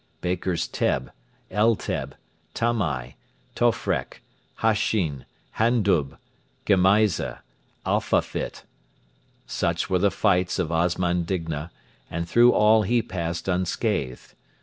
Baker's 0.19 0.67
Teb, 0.67 1.11
El 1.51 1.75
Teb, 1.75 2.13
Tamai, 2.55 3.17
Tofrek, 3.55 4.23
Hashin, 4.63 5.25
Handub, 5.59 6.17
Gemaiza, 6.65 7.41
Afafit 7.85 8.63
such 9.45 9.91
were 9.91 9.99
the 9.99 10.09
fights 10.09 10.57
of 10.57 10.71
Osman 10.71 11.21
Digna, 11.21 11.69
and 12.09 12.27
through 12.27 12.51
all 12.51 12.81
he 12.81 13.03
passed 13.03 13.47
unscathed. 13.47 14.33